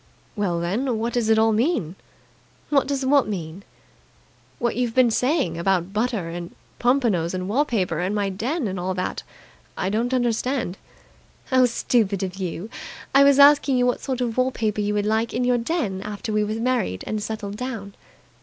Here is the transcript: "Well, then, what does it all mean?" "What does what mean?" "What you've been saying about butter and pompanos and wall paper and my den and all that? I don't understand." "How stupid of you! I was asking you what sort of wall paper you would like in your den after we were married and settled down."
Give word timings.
"Well, 0.35 0.59
then, 0.59 0.97
what 0.97 1.13
does 1.13 1.29
it 1.29 1.37
all 1.37 1.51
mean?" 1.53 1.95
"What 2.71 2.87
does 2.87 3.05
what 3.05 3.27
mean?" 3.27 3.61
"What 4.57 4.75
you've 4.75 4.95
been 4.95 5.11
saying 5.11 5.59
about 5.59 5.93
butter 5.93 6.27
and 6.29 6.55
pompanos 6.79 7.35
and 7.35 7.47
wall 7.47 7.65
paper 7.65 7.99
and 7.99 8.15
my 8.15 8.29
den 8.29 8.67
and 8.67 8.79
all 8.79 8.95
that? 8.95 9.21
I 9.77 9.89
don't 9.91 10.11
understand." 10.11 10.79
"How 11.51 11.67
stupid 11.67 12.23
of 12.23 12.37
you! 12.37 12.67
I 13.13 13.23
was 13.23 13.37
asking 13.37 13.77
you 13.77 13.85
what 13.85 14.01
sort 14.01 14.21
of 14.21 14.37
wall 14.37 14.49
paper 14.49 14.81
you 14.81 14.95
would 14.95 15.05
like 15.05 15.35
in 15.35 15.43
your 15.43 15.59
den 15.59 16.01
after 16.01 16.33
we 16.33 16.43
were 16.43 16.55
married 16.55 17.03
and 17.05 17.21
settled 17.21 17.57
down." 17.57 17.93